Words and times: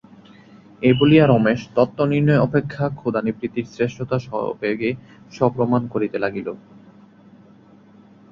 এই 0.81 0.93
বলিয়া 0.99 1.25
রমেশ 1.25 1.59
তত্ত্বনির্ণয় 1.75 2.43
অপেক্ষা 2.47 2.85
ক্ষুধানিবৃত্তির 2.91 3.71
শ্রেষ্ঠতা 3.73 4.17
সবেগে 4.25 4.91
সপ্রমাণ 5.31 5.81
করিতে 5.93 6.17
লাগিল। 6.19 6.47